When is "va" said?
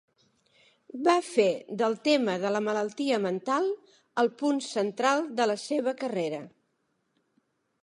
1.07-1.13